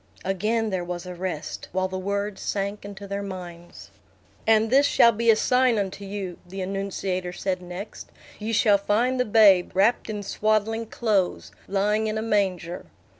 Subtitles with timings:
[0.25, 3.91] Again there was a rest, while the words sank into their minds.
[4.47, 8.09] "And this shall be a sign unto you," the annunciator said next.
[8.39, 12.87] "Ye shall find the babe, wrapped in swaddling clothes, lying in a manger."